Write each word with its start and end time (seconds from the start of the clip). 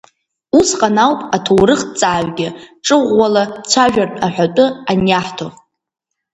Усҟан 0.57 0.97
ауп 1.05 1.21
аҭоурыхҭҵааҩгьы 1.35 2.47
ҿы-ӷәӷәала 2.85 3.43
дцәажәартә 3.63 4.17
аҳәатәы 4.25 4.65
аниаҳҭо. 4.91 5.47